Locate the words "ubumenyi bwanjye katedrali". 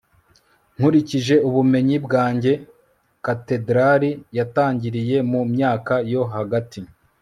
1.47-4.09